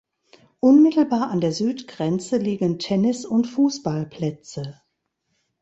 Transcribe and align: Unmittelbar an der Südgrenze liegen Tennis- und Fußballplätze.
Unmittelbar 0.61 1.29
an 1.29 1.41
der 1.41 1.51
Südgrenze 1.51 2.37
liegen 2.37 2.79
Tennis- 2.79 3.23
und 3.23 3.45
Fußballplätze. 3.45 4.81